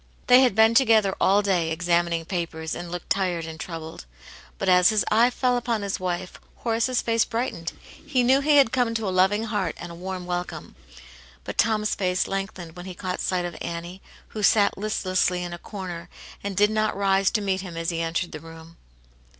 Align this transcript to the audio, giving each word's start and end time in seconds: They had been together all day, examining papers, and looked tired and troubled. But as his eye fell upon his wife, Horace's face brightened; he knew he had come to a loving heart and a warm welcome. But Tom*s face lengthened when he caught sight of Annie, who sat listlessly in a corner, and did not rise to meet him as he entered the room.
They 0.25 0.41
had 0.41 0.55
been 0.55 0.73
together 0.73 1.15
all 1.21 1.43
day, 1.43 1.69
examining 1.69 2.25
papers, 2.25 2.73
and 2.73 2.89
looked 2.91 3.11
tired 3.11 3.45
and 3.45 3.59
troubled. 3.59 4.05
But 4.57 4.67
as 4.67 4.89
his 4.89 5.05
eye 5.11 5.29
fell 5.29 5.57
upon 5.57 5.83
his 5.83 5.99
wife, 5.99 6.39
Horace's 6.55 7.03
face 7.03 7.23
brightened; 7.23 7.73
he 8.03 8.23
knew 8.23 8.39
he 8.41 8.57
had 8.57 8.71
come 8.71 8.95
to 8.95 9.07
a 9.07 9.11
loving 9.13 9.43
heart 9.43 9.75
and 9.77 9.91
a 9.91 9.93
warm 9.93 10.25
welcome. 10.25 10.73
But 11.43 11.59
Tom*s 11.59 11.93
face 11.93 12.27
lengthened 12.27 12.75
when 12.75 12.87
he 12.87 12.95
caught 12.95 13.19
sight 13.21 13.45
of 13.45 13.55
Annie, 13.61 14.01
who 14.29 14.41
sat 14.41 14.75
listlessly 14.75 15.43
in 15.43 15.53
a 15.53 15.59
corner, 15.59 16.09
and 16.43 16.57
did 16.57 16.71
not 16.71 16.97
rise 16.97 17.29
to 17.29 17.41
meet 17.41 17.61
him 17.61 17.77
as 17.77 17.91
he 17.91 18.01
entered 18.01 18.31
the 18.31 18.39
room. 18.39 18.77